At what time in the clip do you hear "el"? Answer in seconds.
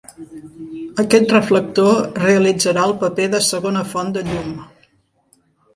2.91-2.95